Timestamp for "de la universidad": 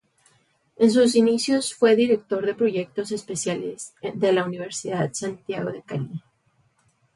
4.01-5.13